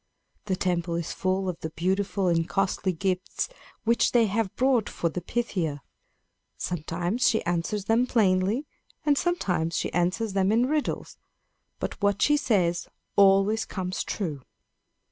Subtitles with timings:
[0.45, 3.49] The temple is full of the beautiful and costly gifts
[3.83, 5.83] which they have brought for the Pythia.
[6.57, 8.65] Sometimes she answers them plainly,
[9.05, 11.17] and sometimes she answers them in riddles;
[11.79, 14.41] but what she says always comes true."